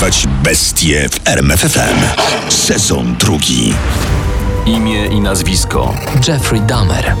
Porwać 0.00 0.26
bestie 0.42 1.08
w 1.08 1.28
RMFFM. 1.28 1.98
Sezon 2.48 3.16
drugi. 3.16 3.74
Imię 4.66 5.06
i 5.06 5.20
nazwisko. 5.20 5.94
Jeffrey 6.28 6.60
Dahmer. 6.60 7.14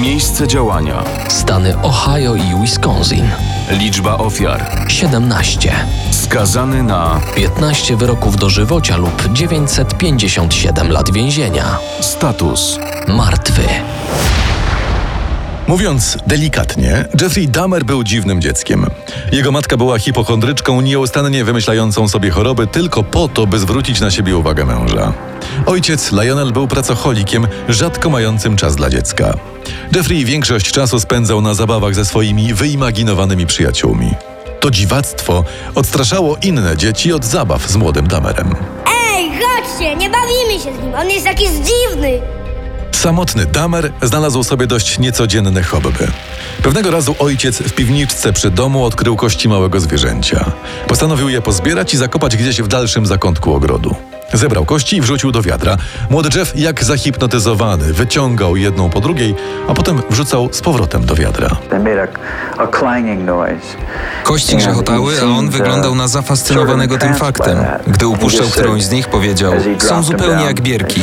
Miejsce 0.00 0.48
działania. 0.48 1.04
Stany 1.28 1.82
Ohio 1.82 2.34
i 2.34 2.60
Wisconsin. 2.60 3.28
Liczba 3.70 4.18
ofiar. 4.18 4.84
17. 4.88 5.72
Skazany 6.10 6.82
na 6.82 7.20
15 7.34 7.96
wyroków 7.96 8.36
dożywocia 8.36 8.96
lub 8.96 9.32
957 9.32 10.90
lat 10.90 11.12
więzienia. 11.12 11.78
status. 12.00 12.78
Martwy. 13.08 13.62
Mówiąc 15.72 16.18
delikatnie, 16.26 17.04
Jeffrey 17.20 17.48
Dahmer 17.48 17.84
był 17.84 18.04
dziwnym 18.04 18.40
dzieckiem. 18.40 18.86
Jego 19.32 19.52
matka 19.52 19.76
była 19.76 19.98
hipochondryczką, 19.98 20.80
nieustannie 20.80 21.44
wymyślającą 21.44 22.08
sobie 22.08 22.30
choroby 22.30 22.66
tylko 22.66 23.02
po 23.02 23.28
to, 23.28 23.46
by 23.46 23.58
zwrócić 23.58 24.00
na 24.00 24.10
siebie 24.10 24.36
uwagę 24.36 24.64
męża. 24.64 25.12
Ojciec 25.66 26.12
Lionel 26.12 26.52
był 26.52 26.68
pracocholikiem, 26.68 27.46
rzadko 27.68 28.10
mającym 28.10 28.56
czas 28.56 28.76
dla 28.76 28.90
dziecka. 28.90 29.34
Jeffrey 29.96 30.24
większość 30.24 30.72
czasu 30.72 31.00
spędzał 31.00 31.40
na 31.40 31.54
zabawach 31.54 31.94
ze 31.94 32.04
swoimi 32.04 32.54
wyimaginowanymi 32.54 33.46
przyjaciółmi. 33.46 34.14
To 34.60 34.70
dziwactwo 34.70 35.44
odstraszało 35.74 36.36
inne 36.42 36.76
dzieci 36.76 37.12
od 37.12 37.24
zabaw 37.24 37.68
z 37.68 37.76
młodym 37.76 38.08
Dahmerem. 38.08 38.54
Ej, 39.12 39.30
chodźcie, 39.30 39.96
nie 39.96 40.10
bawimy 40.10 40.64
się 40.64 40.80
z 40.80 40.84
nim, 40.84 40.94
on 40.94 41.10
jest 41.10 41.26
jakiś 41.26 41.48
dziwny. 41.48 42.31
Samotny 42.92 43.46
Damer 43.46 43.92
znalazł 44.02 44.42
sobie 44.42 44.66
dość 44.66 44.98
niecodzienne 44.98 45.62
hobby. 45.62 46.06
Pewnego 46.62 46.90
razu 46.90 47.14
ojciec 47.18 47.58
w 47.58 47.72
piwniczce 47.72 48.32
przy 48.32 48.50
domu 48.50 48.84
odkrył 48.84 49.16
kości 49.16 49.48
małego 49.48 49.80
zwierzęcia. 49.80 50.44
Postanowił 50.86 51.28
je 51.28 51.42
pozbierać 51.42 51.94
i 51.94 51.96
zakopać 51.96 52.36
gdzieś 52.36 52.62
w 52.62 52.68
dalszym 52.68 53.06
zakątku 53.06 53.54
ogrodu. 53.54 53.94
Zebrał 54.32 54.64
kości 54.64 54.96
i 54.96 55.00
wrzucił 55.00 55.32
do 55.32 55.42
wiadra. 55.42 55.76
Młody 56.10 56.38
Jeff, 56.38 56.52
jak 56.56 56.84
zahipnotyzowany, 56.84 57.92
wyciągał 57.92 58.56
jedną 58.56 58.90
po 58.90 59.00
drugiej, 59.00 59.34
a 59.68 59.74
potem 59.74 60.02
wrzucał 60.10 60.48
z 60.52 60.60
powrotem 60.60 61.04
do 61.06 61.14
wiadra. 61.14 61.48
Kości 64.24 64.56
grzechotały, 64.56 65.14
a 65.22 65.24
on 65.24 65.50
wyglądał 65.50 65.94
na 65.94 66.08
zafascynowanego 66.08 66.98
tym 66.98 67.14
faktem. 67.14 67.58
Gdy 67.86 68.06
upuszczał 68.06 68.46
którąś 68.48 68.82
z 68.82 68.90
nich, 68.90 69.08
powiedział: 69.08 69.52
Są 69.78 70.02
zupełnie 70.02 70.44
jak 70.44 70.60
bierki. 70.60 71.00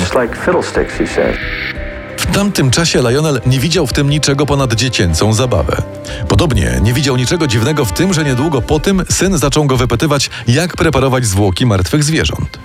W 2.30 2.32
tamtym 2.32 2.72
czasie 2.72 3.02
Lionel 3.02 3.42
nie 3.46 3.60
widział 3.60 3.88
w 3.88 3.94
tym 3.94 4.10
niczego 4.10 4.46
ponad 4.46 4.74
dziecięcą 4.74 5.34
zabawę. 5.34 5.82
Podobnie 6.28 6.80
nie 6.82 6.94
widział 6.94 7.18
niczego 7.18 7.48
dziwnego 7.48 7.86
w 7.86 7.94
tym, 7.94 8.14
że 8.14 8.24
niedługo 8.24 8.62
po 8.62 8.80
tym 8.80 9.04
syn 9.10 9.38
zaczął 9.38 9.66
go 9.66 9.78
wypytywać, 9.78 10.30
jak 10.48 10.78
preparować 10.78 11.26
zwłoki 11.26 11.66
martwych 11.66 12.04
zwierząt. 12.04 12.60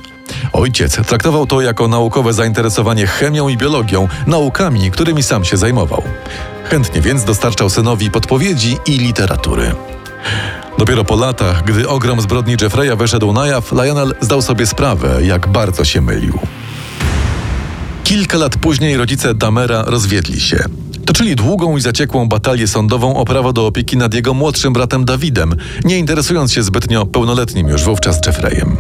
Ojciec 0.53 1.07
traktował 1.07 1.47
to 1.47 1.61
jako 1.61 1.89
naukowe 1.89 2.33
zainteresowanie 2.33 3.07
chemią 3.07 3.49
i 3.49 3.57
biologią, 3.57 4.09
naukami, 4.27 4.91
którymi 4.91 5.23
sam 5.23 5.45
się 5.45 5.57
zajmował. 5.57 6.03
Chętnie 6.65 7.01
więc 7.01 7.25
dostarczał 7.25 7.71
synowi 7.71 8.11
podpowiedzi 8.11 8.79
i 8.87 8.99
literatury. 8.99 9.75
Dopiero 10.79 11.05
po 11.05 11.17
latach, 11.17 11.65
gdy 11.65 11.89
ogrom 11.89 12.21
zbrodni 12.21 12.57
Jeffreya 12.61 12.97
wyszedł 12.97 13.33
na 13.33 13.47
jaw, 13.47 13.73
Lionel 13.73 14.15
zdał 14.21 14.43
sobie 14.43 14.67
sprawę, 14.67 15.19
jak 15.23 15.49
bardzo 15.49 15.85
się 15.85 16.01
mylił. 16.01 16.39
Kilka 18.05 18.39
lat 18.39 18.57
później 18.57 18.97
rodzice 18.97 19.35
Damera 19.35 19.83
rozwiedli 19.87 20.41
się. 20.41 20.65
Toczyli 21.07 21.37
długą 21.37 21.77
i 21.77 21.81
zaciekłą 21.81 22.29
batalię 22.29 22.69
sądową 22.69 23.17
o 23.17 23.25
prawo 23.25 23.53
do 23.53 23.67
opieki 23.67 23.97
nad 23.97 24.15
jego 24.15 24.35
młodszym 24.35 24.73
bratem 24.73 25.05
Dawidem, 25.05 25.55
nie 25.85 25.99
interesując 25.99 26.53
się 26.53 26.63
zbytnio 26.63 27.07
pełnoletnim 27.07 27.69
już 27.69 27.85
wówczas 27.85 28.27
Jeffreyem. 28.27 28.77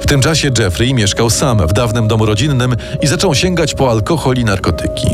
W 0.00 0.06
tym 0.06 0.20
czasie 0.20 0.50
Jeffrey 0.58 0.94
mieszkał 0.94 1.30
sam 1.30 1.66
w 1.66 1.72
dawnym 1.72 2.08
domu 2.08 2.26
rodzinnym 2.26 2.76
i 3.02 3.06
zaczął 3.06 3.34
sięgać 3.34 3.74
po 3.74 3.90
alkohol 3.90 4.36
i 4.36 4.44
narkotyki. 4.44 5.08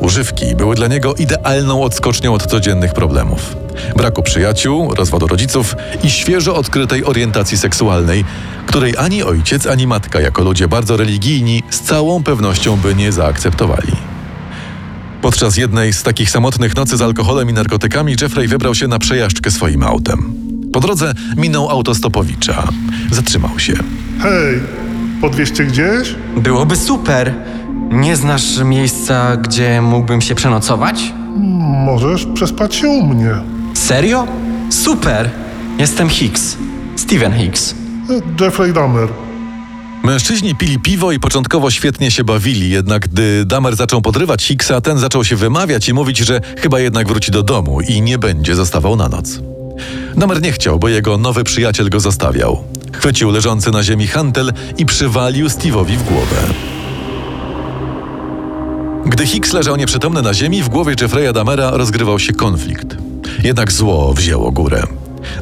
Używki 0.00 0.56
były 0.56 0.74
dla 0.74 0.86
niego 0.86 1.14
idealną 1.14 1.82
odskocznią 1.82 2.34
od 2.34 2.46
codziennych 2.46 2.92
problemów. 2.92 3.56
Braku 3.96 4.22
przyjaciół, 4.22 4.94
rozwodu 4.94 5.26
rodziców 5.26 5.76
i 6.04 6.10
świeżo 6.10 6.56
odkrytej 6.56 7.04
orientacji 7.04 7.58
seksualnej, 7.58 8.24
której 8.66 8.94
ani 8.96 9.22
ojciec, 9.22 9.66
ani 9.66 9.86
matka, 9.86 10.20
jako 10.20 10.42
ludzie 10.42 10.68
bardzo 10.68 10.96
religijni, 10.96 11.62
z 11.70 11.80
całą 11.80 12.22
pewnością 12.22 12.76
by 12.76 12.94
nie 12.94 13.12
zaakceptowali. 13.12 13.92
Podczas 15.22 15.56
jednej 15.56 15.92
z 15.92 16.02
takich 16.02 16.30
samotnych 16.30 16.76
nocy 16.76 16.96
z 16.96 17.02
alkoholem 17.02 17.50
i 17.50 17.52
narkotykami 17.52 18.16
Jeffrey 18.20 18.48
wybrał 18.48 18.74
się 18.74 18.88
na 18.88 18.98
przejażdżkę 18.98 19.50
swoim 19.50 19.82
autem. 19.82 20.32
Po 20.72 20.80
drodze 20.80 21.14
minął 21.36 21.70
autostopowicza. 21.70 22.68
Zatrzymał 23.12 23.58
się. 23.58 23.74
Hej, 24.20 24.60
podwieźcie 25.20 25.64
gdzieś? 25.64 26.14
Byłoby 26.36 26.76
super. 26.76 27.34
Nie 27.90 28.16
znasz 28.16 28.58
miejsca, 28.64 29.36
gdzie 29.36 29.82
mógłbym 29.82 30.20
się 30.20 30.34
przenocować? 30.34 31.12
Możesz 31.84 32.26
przespać 32.26 32.74
się 32.74 32.88
u 32.88 33.06
mnie. 33.06 33.30
Serio? 33.74 34.26
Super! 34.70 35.30
Jestem 35.78 36.08
Hicks. 36.08 36.56
Steven 36.96 37.32
Hicks. 37.32 37.74
Jeffrey 38.40 38.72
Dahmer. 38.72 39.08
Mężczyźni 40.02 40.54
pili 40.54 40.78
piwo 40.78 41.12
i 41.12 41.20
początkowo 41.20 41.70
świetnie 41.70 42.10
się 42.10 42.24
bawili, 42.24 42.70
jednak 42.70 43.08
gdy 43.08 43.44
Damer 43.44 43.76
zaczął 43.76 44.02
podrywać 44.02 44.44
Hicksa, 44.44 44.80
ten 44.80 44.98
zaczął 44.98 45.24
się 45.24 45.36
wymawiać 45.36 45.88
i 45.88 45.94
mówić, 45.94 46.18
że 46.18 46.40
chyba 46.58 46.80
jednak 46.80 47.08
wróci 47.08 47.30
do 47.30 47.42
domu 47.42 47.80
i 47.80 48.02
nie 48.02 48.18
będzie 48.18 48.54
zostawał 48.54 48.96
na 48.96 49.08
noc. 49.08 49.40
Damer 50.16 50.42
nie 50.42 50.52
chciał, 50.52 50.78
bo 50.78 50.88
jego 50.88 51.18
nowy 51.18 51.44
przyjaciel 51.44 51.90
go 51.90 52.00
zostawiał. 52.00 52.64
Chwycił 52.92 53.30
leżący 53.30 53.70
na 53.70 53.82
ziemi 53.82 54.06
hantel 54.06 54.52
i 54.78 54.86
przywalił 54.86 55.46
Steve'owi 55.46 55.96
w 55.96 56.02
głowę. 56.02 56.36
Gdy 59.08 59.26
Hicks 59.26 59.52
leżał 59.52 59.76
nieprzytomny 59.76 60.22
na 60.22 60.34
ziemi, 60.34 60.62
w 60.62 60.68
głowie 60.68 60.94
Jeffreya 61.00 61.32
Damera 61.32 61.70
rozgrywał 61.70 62.18
się 62.18 62.32
konflikt. 62.32 62.96
Jednak 63.42 63.72
zło 63.72 64.14
wzięło 64.14 64.52
górę. 64.52 64.82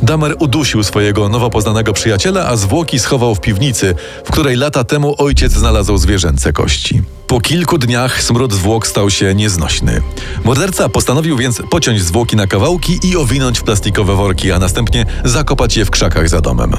Damer 0.02 0.36
udusił 0.38 0.84
swojego 0.84 1.28
nowo 1.28 1.50
poznanego 1.50 1.92
przyjaciela, 1.92 2.46
a 2.46 2.56
zwłoki 2.56 2.98
schował 2.98 3.34
w 3.34 3.40
piwnicy, 3.40 3.94
w 4.24 4.30
której 4.32 4.56
lata 4.56 4.84
temu 4.84 5.14
ojciec 5.18 5.52
znalazł 5.52 5.96
zwierzęce 5.96 6.52
kości. 6.52 7.02
Po 7.26 7.40
kilku 7.40 7.78
dniach 7.78 8.22
smród 8.22 8.52
zwłok 8.52 8.86
stał 8.86 9.10
się 9.10 9.34
nieznośny. 9.34 10.02
Morderca 10.44 10.88
postanowił 10.88 11.36
więc 11.36 11.62
pociąć 11.70 12.02
zwłoki 12.02 12.36
na 12.36 12.46
kawałki 12.46 12.98
i 13.02 13.16
owinąć 13.16 13.58
w 13.58 13.62
plastikowe 13.62 14.14
worki, 14.14 14.52
a 14.52 14.58
następnie 14.58 15.06
zakopać 15.24 15.76
je 15.76 15.84
w 15.84 15.90
krzakach 15.90 16.28
za 16.28 16.40
domem. 16.40 16.72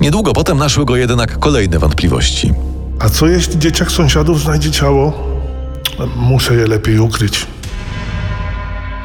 Niedługo 0.00 0.32
potem 0.32 0.58
naszły 0.58 0.84
go 0.84 0.96
jednak 0.96 1.38
kolejne 1.38 1.78
wątpliwości. 1.78 2.52
A 2.98 3.08
co 3.08 3.26
jeśli 3.26 3.58
dzieciak 3.58 3.92
sąsiadów 3.92 4.40
znajdzie 4.40 4.70
ciało? 4.70 5.31
Muszę 6.16 6.54
je 6.54 6.66
lepiej 6.66 6.98
ukryć. 6.98 7.46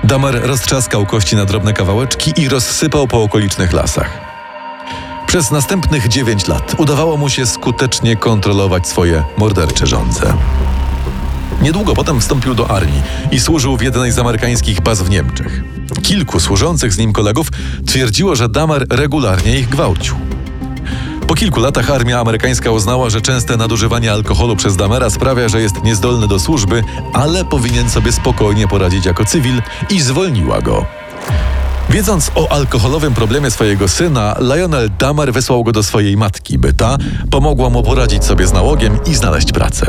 Damer 0.03 0.41
roztrzaskał 0.43 1.05
kości 1.05 1.35
na 1.35 1.45
drobne 1.45 1.73
kawałeczki 1.73 2.33
i 2.41 2.49
rozsypał 2.49 3.07
po 3.07 3.23
okolicznych 3.23 3.73
lasach. 3.73 4.19
Przez 5.27 5.51
następnych 5.51 6.07
dziewięć 6.07 6.47
lat 6.47 6.75
udawało 6.77 7.17
mu 7.17 7.29
się 7.29 7.45
skutecznie 7.45 8.15
kontrolować 8.15 8.87
swoje 8.87 9.23
mordercze 9.37 9.87
żądze. 9.87 10.33
Niedługo 11.61 11.93
potem 11.93 12.21
wstąpił 12.21 12.55
do 12.55 12.71
armii 12.71 13.01
i 13.31 13.39
służył 13.39 13.77
w 13.77 13.81
jednej 13.81 14.11
z 14.11 14.19
amerykańskich 14.19 14.81
baz 14.81 15.01
w 15.01 15.09
Niemczech. 15.09 15.63
Kilku 16.03 16.39
służących 16.39 16.93
z 16.93 16.97
nim 16.97 17.13
kolegów 17.13 17.47
twierdziło, 17.87 18.35
że 18.35 18.49
Damer 18.49 18.85
regularnie 18.89 19.59
ich 19.59 19.69
gwałcił. 19.69 20.15
Po 21.27 21.35
kilku 21.35 21.59
latach 21.59 21.91
armia 21.91 22.19
amerykańska 22.19 22.71
uznała, 22.71 23.09
że 23.09 23.21
częste 23.21 23.57
nadużywanie 23.57 24.11
alkoholu 24.11 24.55
przez 24.55 24.75
Damera 24.75 25.09
sprawia, 25.09 25.49
że 25.49 25.61
jest 25.61 25.83
niezdolny 25.83 26.27
do 26.27 26.39
służby, 26.39 26.83
ale 27.13 27.45
powinien 27.45 27.89
sobie 27.89 28.11
spokojnie 28.11 28.67
poradzić 28.67 29.05
jako 29.05 29.25
cywil 29.25 29.61
i 29.89 30.01
zwolniła 30.01 30.61
go. 30.61 30.85
Wiedząc 31.89 32.31
o 32.35 32.51
alkoholowym 32.51 33.13
problemie 33.13 33.51
swojego 33.51 33.87
syna, 33.87 34.35
Lionel 34.39 34.89
Damer 34.99 35.33
wysłał 35.33 35.63
go 35.63 35.71
do 35.71 35.83
swojej 35.83 36.17
matki, 36.17 36.57
by 36.57 36.73
ta 36.73 36.97
pomogła 37.31 37.69
mu 37.69 37.83
poradzić 37.83 38.23
sobie 38.23 38.47
z 38.47 38.53
nałogiem 38.53 38.99
i 39.05 39.15
znaleźć 39.15 39.51
pracę. 39.51 39.87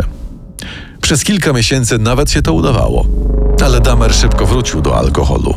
Przez 1.00 1.24
kilka 1.24 1.52
miesięcy 1.52 1.98
nawet 1.98 2.30
się 2.30 2.42
to 2.42 2.52
udawało, 2.52 3.06
ale 3.64 3.80
Damer 3.80 4.14
szybko 4.14 4.46
wrócił 4.46 4.80
do 4.80 4.98
alkoholu. 4.98 5.54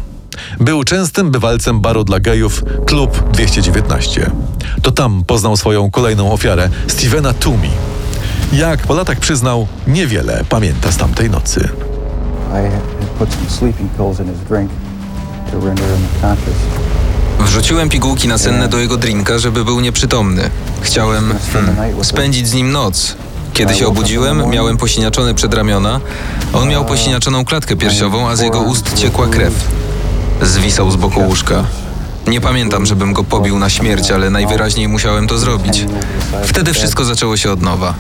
Był 0.60 0.84
częstym 0.84 1.32
bywalcem 1.32 1.82
baru 1.82 2.04
dla 2.04 2.20
gejów 2.20 2.64
Klub 2.86 3.30
219. 3.32 4.32
To 4.82 4.92
tam 4.92 5.24
poznał 5.28 5.58
swoją 5.58 5.92
kolejną 5.92 6.32
ofiarę, 6.32 6.70
Stevena 6.88 7.34
Toomey. 7.34 7.72
Jak 8.54 8.80
po 8.80 8.94
latach 8.94 9.20
przyznał, 9.20 9.68
niewiele 9.88 10.44
pamięta 10.50 10.92
z 10.92 10.98
tamtej 10.98 11.30
nocy. 11.30 11.70
Wrzuciłem 17.40 17.90
pigułki 17.90 18.28
nasenne 18.28 18.68
do 18.68 18.78
jego 18.78 18.98
drinka, 18.98 19.40
żeby 19.40 19.66
był 19.66 19.80
nieprzytomny. 19.80 20.50
Chciałem 20.82 21.34
hmm, 21.54 22.04
spędzić 22.04 22.48
z 22.48 22.54
nim 22.54 22.72
noc. 22.72 23.16
Kiedy 23.54 23.76
się 23.76 23.88
obudziłem, 23.88 24.50
miałem 24.50 24.78
posiniaczone 24.78 25.34
przedramiona. 25.34 26.00
On 26.54 26.70
miał 26.70 26.86
posiniaczoną 26.86 27.46
klatkę 27.46 27.76
piersiową, 27.76 28.30
a 28.30 28.36
z 28.36 28.42
jego 28.42 28.60
ust 28.60 28.94
ciekła 28.94 29.28
krew. 29.28 29.54
Zwisał 30.42 30.92
z 30.92 30.96
boku 30.96 31.20
łóżka. 31.20 31.64
Nie 32.28 32.42
pamiętam, 32.42 32.86
żebym 32.86 33.14
go 33.14 33.24
pobił 33.24 33.60
na 33.60 33.70
śmierć, 33.70 34.12
ale 34.12 34.30
najwyraźniej 34.30 34.88
musiałem 34.88 35.28
to 35.28 35.38
zrobić. 35.38 35.86
Wtedy 36.44 36.74
wszystko 36.74 37.06
zaczęło 37.06 37.38
się 37.38 37.52
od 37.52 37.62
nowa. 37.62 37.94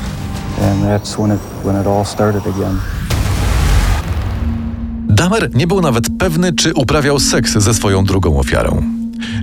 Damer 5.09 5.55
nie 5.55 5.67
był 5.67 5.81
nawet 5.81 6.07
pewny, 6.19 6.53
czy 6.53 6.73
uprawiał 6.73 7.19
seks 7.19 7.51
ze 7.57 7.73
swoją 7.73 8.05
drugą 8.05 8.39
ofiarą. 8.39 8.83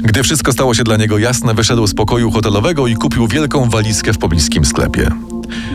Gdy 0.05 0.23
wszystko 0.23 0.53
stało 0.53 0.75
się 0.75 0.85
dla 0.85 0.97
niego 0.97 1.19
jasne, 1.19 1.55
wyszedł 1.55 1.87
z 1.87 1.95
pokoju 1.95 2.31
hotelowego 2.31 2.87
i 2.87 2.95
kupił 2.95 3.29
wielką 3.29 3.71
walizkę 3.71 4.13
w 4.13 4.19
pobliskim 4.19 4.65
sklepie. 4.65 5.11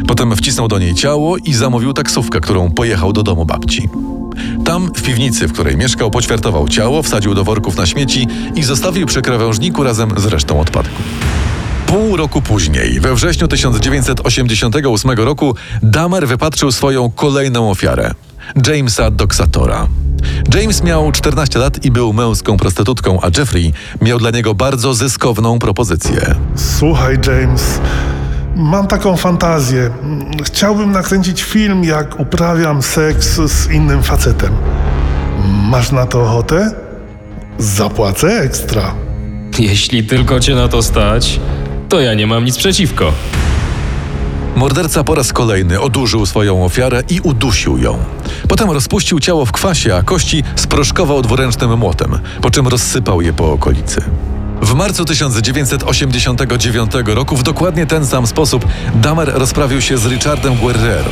Potem 0.08 0.36
wcisnął 0.36 0.68
do 0.68 0.80
niej 0.80 0.96
ciało 0.96 1.38
i 1.38 1.54
zamówił 1.54 1.94
taksówkę, 1.94 2.42
którą 2.42 2.72
pojechał 2.72 3.14
do 3.14 3.24
domu 3.24 3.46
babci. 3.46 3.90
Tam, 4.66 4.92
w 4.96 5.02
piwnicy, 5.02 5.48
w 5.48 5.54
której 5.54 5.78
mieszkał, 5.78 6.12
poćwiartował 6.12 6.68
ciało, 6.68 7.04
wsadził 7.04 7.34
do 7.34 7.44
worków 7.44 7.78
na 7.78 7.86
śmieci 7.86 8.28
i 8.56 8.64
zostawił 8.64 9.08
przy 9.08 9.22
krawężniku 9.22 9.84
razem 9.84 10.14
z 10.18 10.26
resztą 10.26 10.60
odpadków. 10.60 11.02
Pół 11.86 12.18
roku 12.18 12.42
później, 12.42 13.00
we 13.00 13.16
wrześniu 13.16 13.48
1988 13.48 15.12
roku, 15.12 15.56
Dahmer 15.84 16.28
wypatrzył 16.28 16.72
swoją 16.72 17.12
kolejną 17.12 17.72
ofiarę 17.72 18.12
Jamesa 18.68 19.12
Doxatora. 19.12 19.88
James 20.56 20.84
miał 20.84 21.12
14 21.12 21.60
lat 21.60 21.86
i 21.86 21.92
był 21.92 22.14
męską 22.14 22.58
prostytutką, 22.58 23.20
a 23.22 23.28
Jeffrey 23.38 23.74
miał 24.02 24.20
dla 24.20 24.32
niego 24.32 24.54
bardzo 24.54 24.94
zyskowną 24.94 25.60
propozycję. 25.60 26.36
Słuchaj, 26.56 27.18
James, 27.28 27.80
mam 28.56 28.88
taką 28.88 29.18
fantazję. 29.18 29.90
Chciałbym 30.44 30.92
nakręcić 30.92 31.44
film, 31.44 31.84
jak 31.84 32.20
uprawiam 32.20 32.82
seks 32.82 33.40
z 33.42 33.72
innym 33.72 34.04
facetem. 34.04 34.54
Masz 35.70 35.92
na 35.92 36.06
to 36.06 36.22
ochotę? 36.22 36.72
Zapłacę 37.58 38.28
ekstra. 38.28 38.94
Jeśli 39.60 40.04
tylko 40.04 40.40
cię 40.40 40.56
na 40.56 40.68
to 40.68 40.84
stać, 40.84 41.40
to 41.90 42.00
ja 42.00 42.14
nie 42.14 42.28
mam 42.28 42.46
nic 42.46 42.58
przeciwko. 42.58 43.12
Morderca 44.56 45.04
po 45.04 45.16
raz 45.16 45.34
kolejny 45.34 45.82
odurzył 45.82 46.26
swoją 46.26 46.66
ofiarę 46.66 47.04
i 47.10 47.20
udusił 47.20 47.78
ją. 47.78 47.98
Potem 48.48 48.72
rozpuścił 48.72 49.20
ciało 49.20 49.46
w 49.46 49.52
kwasie, 49.52 49.96
a 49.96 50.04
kości 50.04 50.44
sproszkował 50.56 51.22
dwuręcznym 51.22 51.78
młotem, 51.78 52.20
po 52.42 52.52
czym 52.52 52.68
rozsypał 52.68 53.22
je 53.22 53.34
po 53.34 53.52
okolicy. 53.52 54.02
W 54.64 54.74
marcu 54.74 55.06
1989 55.06 56.92
roku 57.06 57.38
w 57.38 57.44
dokładnie 57.44 57.86
ten 57.86 58.06
sam 58.06 58.28
sposób 58.28 58.66
Dahmer 58.96 59.32
rozprawił 59.34 59.82
się 59.82 59.98
z 59.98 60.06
Richardem 60.06 60.56
Guerrero. 60.56 61.12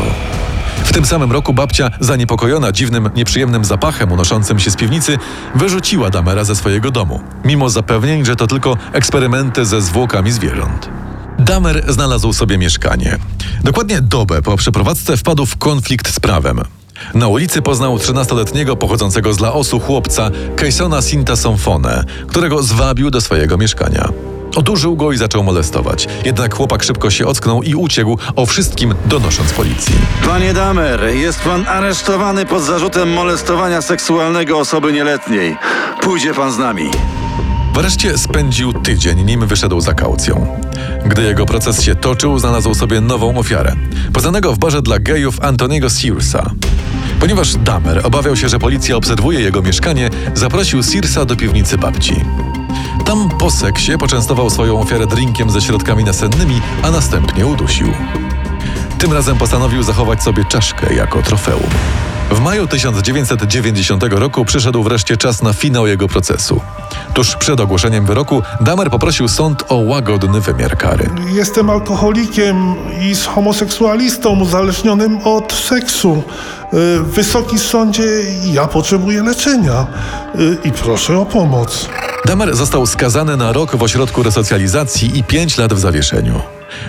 W 0.85 0.93
tym 0.93 1.05
samym 1.05 1.31
roku 1.31 1.53
babcia, 1.53 1.89
zaniepokojona 1.99 2.71
dziwnym, 2.71 3.09
nieprzyjemnym 3.15 3.65
zapachem 3.65 4.11
unoszącym 4.11 4.59
się 4.59 4.71
z 4.71 4.75
piwnicy, 4.75 5.17
wyrzuciła 5.55 6.09
Damera 6.09 6.43
ze 6.43 6.55
swojego 6.55 6.91
domu, 6.91 7.19
mimo 7.45 7.69
zapewnień, 7.69 8.25
że 8.25 8.35
to 8.35 8.47
tylko 8.47 8.77
eksperymenty 8.93 9.65
ze 9.65 9.81
zwłokami 9.81 10.31
zwierząt. 10.31 10.89
Damer 11.39 11.93
znalazł 11.93 12.33
sobie 12.33 12.57
mieszkanie. 12.57 13.17
Dokładnie 13.63 14.01
dobę 14.01 14.41
po 14.41 14.57
przeprowadzce 14.57 15.17
wpadł 15.17 15.45
w 15.45 15.57
konflikt 15.57 16.13
z 16.13 16.19
prawem. 16.19 16.61
Na 17.13 17.27
ulicy 17.27 17.61
poznał 17.61 17.97
13-letniego 17.97 18.75
pochodzącego 18.75 19.33
z 19.33 19.39
Laosu 19.39 19.79
chłopca 19.79 20.29
Kejsona 20.55 21.01
Sinta 21.01 21.35
Somfone, 21.35 22.03
którego 22.27 22.63
zwabił 22.63 23.11
do 23.11 23.21
swojego 23.21 23.57
mieszkania. 23.57 24.09
Odurzył 24.55 24.95
go 24.95 25.11
i 25.11 25.17
zaczął 25.17 25.43
molestować. 25.43 26.07
Jednak 26.25 26.55
chłopak 26.55 26.83
szybko 26.83 27.09
się 27.09 27.27
ocknął 27.27 27.63
i 27.63 27.75
uciekł, 27.75 28.17
o 28.35 28.45
wszystkim 28.45 28.93
donosząc 29.05 29.53
policji. 29.53 29.95
Panie 30.25 30.53
Damer, 30.53 31.03
jest 31.03 31.39
pan 31.39 31.67
aresztowany 31.67 32.45
pod 32.45 32.63
zarzutem 32.63 33.13
molestowania 33.13 33.81
seksualnego 33.81 34.59
osoby 34.59 34.93
nieletniej. 34.93 35.57
Pójdzie 36.01 36.33
pan 36.33 36.51
z 36.51 36.57
nami. 36.57 36.91
Wreszcie 37.73 38.17
spędził 38.17 38.73
tydzień, 38.73 39.23
nim 39.23 39.47
wyszedł 39.47 39.81
za 39.81 39.93
kaucją. 39.93 40.47
Gdy 41.05 41.23
jego 41.23 41.45
proces 41.45 41.81
się 41.81 41.95
toczył, 41.95 42.39
znalazł 42.39 42.73
sobie 42.73 43.01
nową 43.01 43.37
ofiarę. 43.37 43.75
Poznanego 44.13 44.53
w 44.53 44.59
barze 44.59 44.81
dla 44.81 44.99
gejów 44.99 45.39
Antoniego 45.41 45.89
Searsa. 45.89 46.51
Ponieważ 47.21 47.55
Damer 47.55 48.01
obawiał 48.03 48.35
się, 48.35 48.49
że 48.49 48.59
policja 48.59 48.95
obserwuje 48.95 49.39
jego 49.39 49.61
mieszkanie, 49.61 50.09
zaprosił 50.33 50.83
Searsa 50.83 51.25
do 51.25 51.35
piwnicy 51.35 51.77
babci. 51.77 52.15
Tam 53.05 53.29
po 53.29 53.51
seksie 53.51 53.97
poczęstował 53.99 54.49
swoją 54.49 54.79
ofiarę 54.79 55.07
drinkiem 55.07 55.49
ze 55.49 55.61
środkami 55.61 56.03
nasennymi, 56.03 56.61
a 56.83 56.91
następnie 56.91 57.45
udusił. 57.47 57.87
Tym 58.97 59.13
razem 59.13 59.37
postanowił 59.37 59.83
zachować 59.83 60.23
sobie 60.23 60.45
czaszkę 60.45 60.93
jako 60.93 61.21
trofeum. 61.21 61.69
W 62.31 62.39
maju 62.39 62.67
1990 62.67 64.03
roku 64.03 64.45
przyszedł 64.45 64.83
wreszcie 64.83 65.17
czas 65.17 65.41
na 65.41 65.53
finał 65.53 65.87
jego 65.87 66.07
procesu. 66.07 66.61
Tuż 67.13 67.35
przed 67.35 67.59
ogłoszeniem 67.59 68.05
wyroku 68.05 68.41
Damer 68.61 68.89
poprosił 68.89 69.27
sąd 69.27 69.63
o 69.69 69.75
łagodny 69.75 70.41
wymiar 70.41 70.77
kary. 70.77 71.09
Jestem 71.33 71.69
alkoholikiem 71.69 72.75
i 73.01 73.15
homoseksualistą 73.15 74.39
uzależnionym 74.39 75.17
od 75.23 75.53
seksu. 75.53 76.23
Y, 76.73 77.03
Wysoki 77.03 77.59
sądzie, 77.59 78.03
ja 78.45 78.67
potrzebuję 78.67 79.23
leczenia 79.23 79.87
y, 80.39 80.57
i 80.63 80.71
proszę 80.71 81.17
o 81.17 81.25
pomoc. 81.25 81.89
Damer 82.25 82.55
został 82.55 82.85
skazany 82.85 83.37
na 83.37 83.51
rok 83.51 83.75
w 83.75 83.83
ośrodku 83.83 84.23
resocjalizacji 84.23 85.19
i 85.19 85.23
pięć 85.23 85.57
lat 85.57 85.73
w 85.73 85.79
zawieszeniu. 85.79 86.41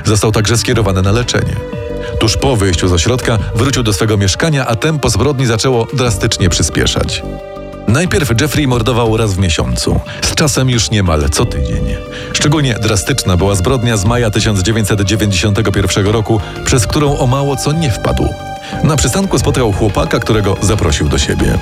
Został 0.04 0.32
także 0.32 0.58
skierowany 0.58 1.02
na 1.02 1.12
leczenie. 1.12 1.81
Tuż 2.20 2.36
po 2.36 2.56
wyjściu 2.56 2.88
z 2.88 2.92
ośrodka 2.92 3.38
wrócił 3.54 3.82
do 3.82 3.92
swego 3.92 4.16
mieszkania, 4.16 4.66
a 4.66 4.76
tempo 4.76 5.10
zbrodni 5.10 5.46
zaczęło 5.46 5.86
drastycznie 5.92 6.48
przyspieszać. 6.48 7.22
Najpierw 7.88 8.40
Jeffrey 8.40 8.66
mordował 8.66 9.16
raz 9.16 9.34
w 9.34 9.38
miesiącu, 9.38 10.00
z 10.22 10.34
czasem 10.34 10.70
już 10.70 10.90
niemal 10.90 11.30
co 11.30 11.44
tydzień. 11.44 11.96
Szczególnie 12.32 12.74
drastyczna 12.74 13.36
była 13.36 13.54
zbrodnia 13.54 13.96
z 13.96 14.04
maja 14.04 14.30
1991 14.30 16.06
roku, 16.06 16.40
przez 16.64 16.86
którą 16.86 17.18
o 17.18 17.26
mało 17.26 17.56
co 17.56 17.72
nie 17.72 17.90
wpadł. 17.90 18.28
Na 18.84 18.96
przystanku 18.96 19.38
spotkał 19.38 19.72
chłopaka, 19.72 20.18
którego 20.18 20.56
zaprosił 20.60 21.08
do 21.08 21.18
siebie. 21.18 21.58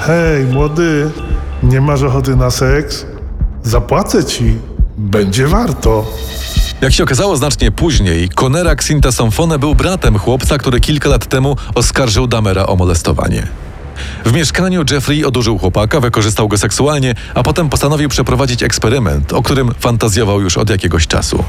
Hej, 0.00 0.44
młody, 0.44 1.10
nie 1.62 1.80
masz 1.80 2.02
ochoty 2.02 2.36
na 2.36 2.50
seks? 2.50 3.06
Zapłacę 3.62 4.24
ci. 4.24 4.56
Będzie 4.98 5.46
warto. 5.46 6.06
Jak 6.82 6.92
się 6.92 7.02
okazało 7.02 7.36
znacznie 7.36 7.70
później, 7.70 8.28
Conera 8.28 8.70
Xinta 8.70 9.12
Somfone 9.12 9.58
był 9.58 9.74
bratem 9.74 10.18
chłopca, 10.18 10.58
który 10.58 10.80
kilka 10.80 11.08
lat 11.08 11.26
temu 11.26 11.56
oskarżył 11.74 12.26
Damera 12.26 12.66
o 12.66 12.76
molestowanie. 12.76 13.46
W 14.24 14.32
mieszkaniu 14.32 14.84
Jeffrey 14.90 15.24
odurzył 15.24 15.58
chłopaka, 15.58 16.00
wykorzystał 16.00 16.48
go 16.48 16.58
seksualnie, 16.58 17.14
a 17.34 17.42
potem 17.42 17.68
postanowił 17.68 18.08
przeprowadzić 18.08 18.62
eksperyment, 18.62 19.32
o 19.32 19.42
którym 19.42 19.70
fantazjował 19.80 20.40
już 20.40 20.56
od 20.56 20.70
jakiegoś 20.70 21.06
czasu. 21.06 21.44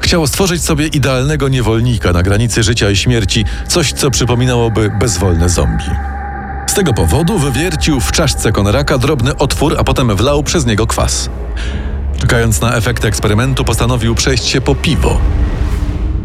Chciał 0.00 0.26
stworzyć 0.26 0.64
sobie 0.64 0.86
idealnego 0.86 1.48
niewolnika 1.48 2.12
na 2.12 2.22
granicy 2.22 2.62
życia 2.62 2.90
i 2.90 2.96
śmierci, 2.96 3.44
coś 3.68 3.92
co 3.92 4.10
przypominałoby 4.10 4.90
bezwolne 5.00 5.48
zombie. 5.48 5.90
Z 6.66 6.74
tego 6.74 6.94
powodu 6.94 7.38
wywiercił 7.38 8.00
w 8.00 8.12
czaszce 8.12 8.52
Koneraka 8.52 8.98
drobny 8.98 9.36
otwór, 9.36 9.76
a 9.78 9.84
potem 9.84 10.16
wlał 10.16 10.42
przez 10.42 10.66
niego 10.66 10.86
kwas. 10.86 11.30
Czekając 12.20 12.60
na 12.60 12.74
efekty 12.74 13.08
eksperymentu, 13.08 13.64
postanowił 13.64 14.14
przejść 14.14 14.44
się 14.44 14.60
po 14.60 14.74
piwo. 14.74 15.20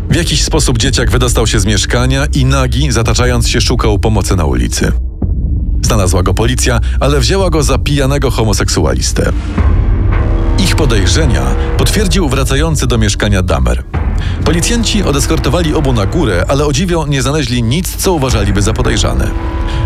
W 0.09 0.15
jakiś 0.15 0.43
sposób 0.43 0.77
dzieciak 0.77 1.11
wydostał 1.11 1.47
się 1.47 1.59
z 1.59 1.65
mieszkania 1.65 2.25
i 2.33 2.45
nagi, 2.45 2.91
zataczając 2.91 3.47
się, 3.47 3.61
szukał 3.61 3.99
pomocy 3.99 4.35
na 4.35 4.45
ulicy. 4.45 4.91
Znalazła 5.81 6.23
go 6.23 6.33
policja, 6.33 6.79
ale 6.99 7.19
wzięła 7.19 7.49
go 7.49 7.63
za 7.63 7.77
pijanego 7.77 8.31
homoseksualistę. 8.31 9.31
Ich 10.59 10.75
podejrzenia 10.75 11.41
potwierdził 11.77 12.29
wracający 12.29 12.87
do 12.87 12.97
mieszkania 12.97 13.41
Damer. 13.41 13.83
Policjanci 14.45 15.03
odeskortowali 15.03 15.73
obu 15.73 15.93
na 15.93 16.05
górę, 16.05 16.45
ale 16.47 16.65
o 16.65 16.73
dziwo 16.73 17.07
nie 17.07 17.21
znaleźli 17.21 17.63
nic, 17.63 17.95
co 17.95 18.13
uważaliby 18.13 18.61
za 18.61 18.73
podejrzane. 18.73 19.31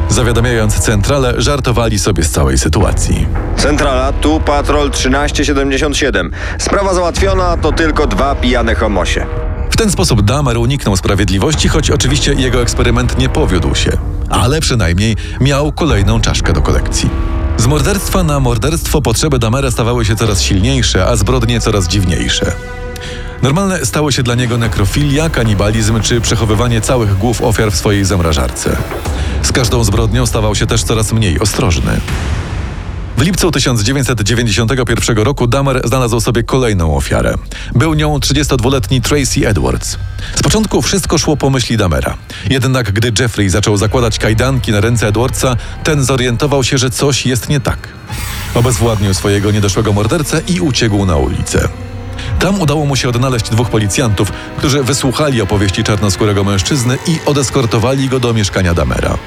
Zawiadamiając 0.10 0.80
centralę, 0.80 1.34
żartowali 1.38 2.00
sobie 2.00 2.24
z 2.24 2.32
całej 2.32 2.58
sytuacji. 2.58 3.28
Centrala, 3.58 4.14
tu 4.14 4.40
patrol 4.40 4.92
1377. 4.92 6.32
Sprawa 6.58 6.94
załatwiona, 6.94 7.58
to 7.58 7.72
tylko 7.72 8.08
dwa 8.08 8.36
pijane 8.36 8.76
homosie. 8.76 9.26
W 9.70 9.76
ten 9.78 9.92
sposób 9.92 10.22
Damer 10.22 10.58
uniknął 10.58 10.98
sprawiedliwości, 10.98 11.68
choć 11.68 11.92
oczywiście 11.92 12.34
jego 12.34 12.62
eksperyment 12.62 13.18
nie 13.18 13.30
powiódł 13.30 13.76
się. 13.76 13.92
Ale 14.30 14.62
przynajmniej 14.62 15.16
miał 15.42 15.72
kolejną 15.72 16.22
czaszkę 16.22 16.54
do 16.54 16.62
kolekcji. 16.62 17.10
Z 17.58 17.68
morderstwa 17.68 18.24
na 18.24 18.40
morderstwo 18.40 19.02
potrzeby 19.02 19.40
Damera 19.40 19.72
stawały 19.72 20.06
się 20.06 20.16
coraz 20.16 20.42
silniejsze, 20.42 21.06
a 21.06 21.16
zbrodnie 21.16 21.62
coraz 21.62 21.88
dziwniejsze. 21.88 22.52
Normalne 23.42 23.86
stało 23.86 24.12
się 24.12 24.24
dla 24.24 24.36
niego 24.36 24.58
nekrofilia, 24.58 25.30
kanibalizm 25.30 26.02
czy 26.02 26.22
przechowywanie 26.22 26.82
całych 26.82 27.18
głów 27.18 27.42
ofiar 27.42 27.72
w 27.72 27.76
swojej 27.76 28.06
zamrażarce. 28.06 28.78
Z 29.42 29.52
każdą 29.52 29.84
zbrodnią 29.84 30.26
stawał 30.26 30.56
się 30.56 30.68
też 30.68 30.84
coraz 30.84 31.14
mniej 31.14 31.40
ostrożny. 31.40 32.00
W 33.18 33.22
lipcu 33.22 33.52
1991 33.52 35.18
roku 35.18 35.48
Dahmer 35.48 35.82
znalazł 35.84 36.20
sobie 36.20 36.44
kolejną 36.44 36.96
ofiarę. 36.96 37.36
Był 37.76 37.94
nią 37.94 38.18
32-letni 38.18 39.02
Tracy 39.02 39.48
Edwards. 39.48 39.98
Z 40.36 40.44
początku 40.44 40.82
wszystko 40.82 41.18
szło 41.18 41.38
po 41.38 41.50
myśli 41.50 41.78
Dahmera. 41.78 42.18
Jednak 42.50 42.92
gdy 42.92 43.12
Jeffrey 43.20 43.50
zaczął 43.50 43.78
zakładać 43.78 44.20
kajdanki 44.20 44.72
na 44.72 44.82
ręce 44.82 45.08
Edwardsa, 45.08 45.58
ten 45.84 46.04
zorientował 46.04 46.64
się, 46.64 46.78
że 46.78 46.90
coś 46.90 47.26
jest 47.26 47.50
nie 47.50 47.60
tak. 47.60 47.88
Obezwładnił 48.56 49.14
swojego 49.14 49.52
niedoszłego 49.52 49.94
mordercę 49.94 50.42
i 50.48 50.60
uciekł 50.60 51.06
na 51.06 51.16
ulicę. 51.16 51.70
Tam 52.40 52.62
udało 52.62 52.86
mu 52.86 52.96
się 52.96 53.10
odnaleźć 53.10 53.50
dwóch 53.50 53.70
policjantów, 53.70 54.32
którzy 54.58 54.84
wysłuchali 54.84 55.42
opowieści 55.42 55.84
czarnoskórego 55.84 56.44
mężczyzny 56.44 56.98
i 57.08 57.20
odeskortowali 57.26 58.10
go 58.10 58.20
do 58.20 58.34
mieszkania 58.34 58.74
Damera. 58.74 59.18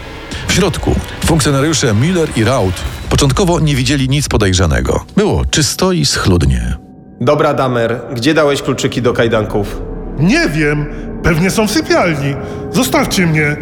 W 0.49 0.53
środku 0.53 0.95
funkcjonariusze 1.25 1.95
Miller 1.95 2.29
i 2.37 2.45
Raut 2.45 2.75
początkowo 3.11 3.61
nie 3.61 3.77
widzieli 3.77 4.09
nic 4.09 4.29
podejrzanego. 4.29 5.05
Było 5.17 5.45
czysto 5.45 5.93
i 5.93 6.07
schludnie. 6.07 6.77
Dobra, 7.21 7.55
Damer, 7.55 8.01
gdzie 8.15 8.35
dałeś 8.35 8.63
kluczyki 8.63 9.03
do 9.03 9.13
kajdanków? 9.13 9.81
Nie 10.19 10.49
wiem, 10.49 10.87
pewnie 11.23 11.51
są 11.51 11.67
w 11.67 11.71
sypialni. 11.71 12.35
Zostawcie 12.71 13.27
mnie. 13.27 13.57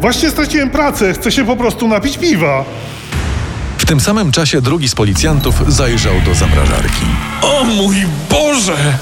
Właśnie 0.00 0.30
straciłem 0.30 0.70
pracę, 0.70 1.12
chcę 1.12 1.32
się 1.32 1.44
po 1.44 1.56
prostu 1.56 1.88
napić 1.88 2.18
piwa. 2.18 2.64
W 3.88 3.90
tym 3.90 4.00
samym 4.00 4.32
czasie 4.32 4.60
drugi 4.60 4.88
z 4.88 4.94
policjantów 4.94 5.62
zajrzał 5.68 6.14
do 6.24 6.34
zamrażarki. 6.34 7.06
O 7.42 7.64
mój 7.64 7.96
Boże! 8.30 8.98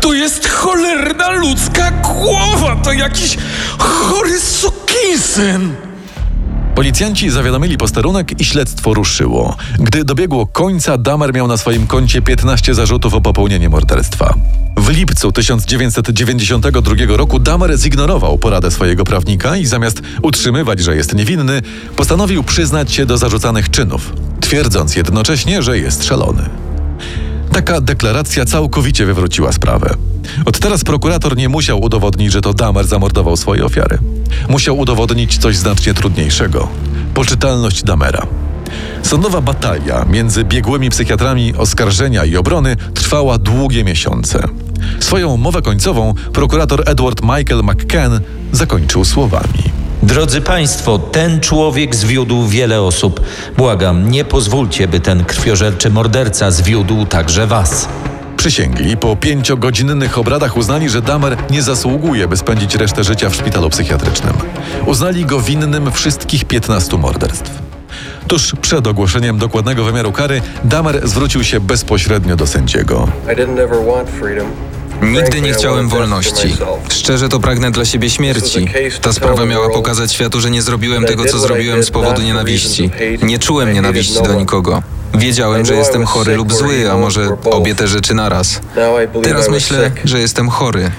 To 0.00 0.12
jest 0.12 0.48
cholerna 0.48 1.30
ludzka 1.30 1.90
głowa! 1.90 2.76
To 2.76 2.92
jakiś 2.92 3.36
chory 3.78 4.40
sukinsyn! 4.40 5.74
Policjanci 6.74 7.30
zawiadomili 7.30 7.78
posterunek 7.78 8.40
i 8.40 8.44
śledztwo 8.44 8.94
ruszyło. 8.94 9.56
Gdy 9.78 10.04
dobiegło 10.04 10.46
końca, 10.46 10.98
Damer 10.98 11.34
miał 11.34 11.46
na 11.46 11.56
swoim 11.56 11.86
koncie 11.86 12.22
15 12.22 12.74
zarzutów 12.74 13.14
o 13.14 13.20
popełnienie 13.20 13.68
morderstwa. 13.68 14.34
W 14.76 14.88
lipcu 14.88 15.32
1992 15.32 16.94
roku 17.08 17.38
Damer 17.38 17.78
zignorował 17.78 18.38
poradę 18.38 18.70
swojego 18.70 19.04
prawnika 19.04 19.56
i 19.56 19.66
zamiast 19.66 20.02
utrzymywać, 20.22 20.80
że 20.80 20.96
jest 20.96 21.14
niewinny, 21.14 21.62
postanowił 21.96 22.44
przyznać 22.44 22.92
się 22.92 23.06
do 23.06 23.18
zarzucanych 23.18 23.70
czynów, 23.70 24.12
twierdząc 24.40 24.96
jednocześnie, 24.96 25.62
że 25.62 25.78
jest 25.78 26.04
szalony. 26.04 26.48
Taka 27.52 27.80
deklaracja 27.80 28.44
całkowicie 28.44 29.06
wywróciła 29.06 29.52
sprawę. 29.52 29.94
Od 30.44 30.58
teraz 30.58 30.84
prokurator 30.84 31.36
nie 31.36 31.48
musiał 31.48 31.80
udowodnić, 31.80 32.32
że 32.32 32.40
to 32.40 32.54
Damer 32.54 32.86
zamordował 32.86 33.36
swoje 33.36 33.64
ofiary. 33.64 33.98
Musiał 34.48 34.78
udowodnić 34.78 35.38
coś 35.38 35.56
znacznie 35.56 35.94
trudniejszego 35.94 36.68
poczytalność 37.16 37.82
Damera. 37.82 38.26
Sądowa 39.02 39.40
batalia 39.40 40.04
między 40.04 40.44
biegłymi 40.44 40.90
psychiatrami 40.90 41.54
oskarżenia 41.54 42.24
i 42.24 42.36
obrony 42.36 42.76
trwała 42.94 43.38
długie 43.38 43.84
miesiące. 43.84 44.48
Swoją 45.00 45.36
mowę 45.36 45.62
końcową 45.62 46.14
prokurator 46.32 46.82
Edward 46.86 47.22
Michael 47.22 47.62
McCann 47.62 48.20
zakończył 48.52 49.04
słowami. 49.04 49.62
Drodzy 50.06 50.40
Państwo, 50.40 50.98
ten 50.98 51.40
człowiek 51.40 51.94
zwiódł 51.94 52.46
wiele 52.46 52.82
osób. 52.82 53.20
Błagam, 53.56 54.10
nie 54.10 54.24
pozwólcie, 54.24 54.88
by 54.88 55.00
ten 55.00 55.24
krwiożerczy 55.24 55.90
morderca 55.90 56.50
zwiódł 56.50 57.06
także 57.06 57.46
Was. 57.46 57.88
Przysięgli 58.36 58.90
i 58.90 58.96
po 58.96 59.16
pięciogodzinnych 59.16 60.18
obradach 60.18 60.56
uznali, 60.56 60.88
że 60.88 61.02
Damer 61.02 61.36
nie 61.50 61.62
zasługuje, 61.62 62.28
by 62.28 62.36
spędzić 62.36 62.74
resztę 62.74 63.04
życia 63.04 63.30
w 63.30 63.34
szpitalu 63.34 63.70
psychiatrycznym. 63.70 64.34
Uznali 64.86 65.24
go 65.24 65.40
winnym 65.40 65.92
wszystkich 65.92 66.44
15 66.44 66.98
morderstw. 66.98 67.50
Tuż 68.28 68.54
przed 68.60 68.86
ogłoszeniem 68.86 69.38
dokładnego 69.38 69.84
wymiaru 69.84 70.12
kary, 70.12 70.42
Damer 70.64 71.08
zwrócił 71.08 71.44
się 71.44 71.60
bezpośrednio 71.60 72.36
do 72.36 72.46
sędziego. 72.46 73.08
Nigdy 75.02 75.40
nie 75.40 75.52
chciałem 75.52 75.88
wolności. 75.88 76.56
Szczerze 76.90 77.28
to 77.28 77.40
pragnę 77.40 77.70
dla 77.70 77.84
siebie 77.84 78.10
śmierci. 78.10 78.68
Ta 79.00 79.12
sprawa 79.12 79.46
miała 79.46 79.68
pokazać 79.68 80.12
światu, 80.12 80.40
że 80.40 80.50
nie 80.50 80.62
zrobiłem 80.62 81.04
tego, 81.04 81.24
co 81.24 81.38
zrobiłem 81.38 81.82
z 81.82 81.90
powodu 81.90 82.22
nienawiści. 82.22 82.90
Nie 83.22 83.38
czułem 83.38 83.72
nienawiści 83.72 84.22
do 84.22 84.34
nikogo. 84.34 84.82
Wiedziałem, 85.14 85.66
że 85.66 85.74
jestem 85.74 86.04
chory 86.04 86.36
lub 86.36 86.52
zły, 86.52 86.92
a 86.92 86.96
może 86.96 87.28
obie 87.50 87.74
te 87.74 87.88
rzeczy 87.88 88.14
naraz. 88.14 88.60
Teraz 89.22 89.48
myślę, 89.48 89.90
że 90.04 90.20
jestem 90.20 90.48
chory. 90.48 90.90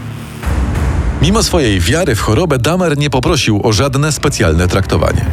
Mimo 1.21 1.43
swojej 1.43 1.79
wiary 1.79 2.15
w 2.15 2.19
chorobę, 2.19 2.59
Damer 2.59 2.97
nie 2.97 3.09
poprosił 3.09 3.61
o 3.63 3.73
żadne 3.73 4.11
specjalne 4.11 4.67
traktowanie. 4.67 5.25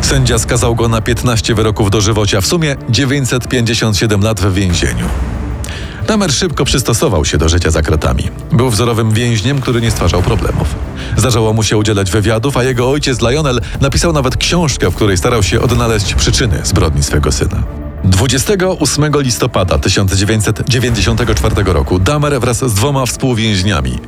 Sędzia 0.00 0.38
skazał 0.38 0.74
go 0.74 0.88
na 0.88 1.00
15 1.00 1.54
wyroków 1.54 1.90
dożywocia, 1.90 2.40
w 2.40 2.46
sumie 2.46 2.76
957 2.88 4.22
lat 4.22 4.40
w 4.40 4.54
więzieniu. 4.54 5.06
Damer 6.06 6.32
szybko 6.32 6.64
przystosował 6.64 7.24
się 7.24 7.38
do 7.38 7.48
życia 7.48 7.70
za 7.70 7.82
kratami. 7.82 8.24
Był 8.52 8.70
wzorowym 8.70 9.10
więźniem, 9.10 9.60
który 9.60 9.80
nie 9.80 9.90
stwarzał 9.90 10.22
problemów. 10.22 10.74
Zdarzało 11.16 11.52
mu 11.52 11.62
się 11.62 11.76
udzielać 11.76 12.10
wywiadów, 12.10 12.56
a 12.56 12.64
jego 12.64 12.90
ojciec 12.90 13.20
Lionel 13.20 13.60
napisał 13.80 14.12
nawet 14.12 14.36
książkę, 14.36 14.90
w 14.90 14.94
której 14.94 15.16
starał 15.16 15.42
się 15.42 15.60
odnaleźć 15.60 16.14
przyczyny 16.14 16.60
zbrodni 16.64 17.02
swego 17.02 17.32
syna. 17.32 17.62
28 18.04 19.20
listopada 19.20 19.78
1994 19.78 21.72
roku 21.72 21.98
Damer 21.98 22.40
wraz 22.40 22.58
z 22.58 22.74
dwoma 22.74 23.06
współwięźniami, 23.06 23.98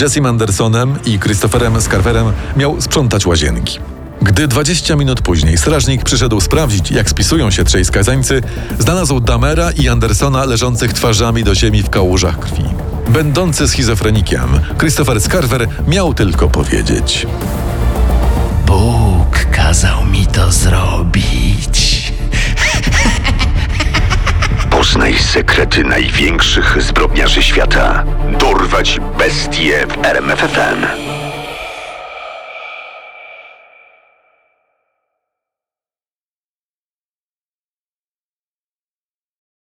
Jessim 0.00 0.26
Andersonem 0.26 0.98
i 1.06 1.18
Christopherem 1.18 1.80
Scarverem, 1.80 2.32
miał 2.56 2.80
sprzątać 2.80 3.26
łazienki. 3.26 3.78
Gdy 4.24 4.48
20 4.48 4.96
minut 4.96 5.20
później 5.20 5.58
strażnik 5.58 6.04
przyszedł 6.04 6.40
sprawdzić, 6.40 6.90
jak 6.90 7.10
spisują 7.10 7.50
się 7.50 7.64
trzej 7.64 7.84
skazańcy, 7.84 8.42
znalazł 8.78 9.20
Damera 9.20 9.70
i 9.70 9.88
Andersona 9.88 10.44
leżących 10.44 10.92
twarzami 10.92 11.44
do 11.44 11.54
ziemi 11.54 11.82
w 11.82 11.90
kałużach 11.90 12.38
krwi. 12.38 12.64
Będący 13.08 13.68
schizofrenikiem, 13.68 14.60
Christopher 14.78 15.20
Scarver 15.20 15.68
miał 15.88 16.14
tylko 16.14 16.48
powiedzieć: 16.48 17.26
Bóg 18.66 19.46
kazał 19.52 20.04
mi 20.04 20.26
to 20.26 20.52
zrobić. 20.52 22.12
Poznaj 24.70 25.18
sekrety 25.18 25.84
największych 25.84 26.82
zbrodniarzy 26.82 27.42
świata. 27.42 28.04
Dorwać 28.40 29.00
bestie 29.18 29.86
w 29.86 30.04
RMFFM. 30.04 31.13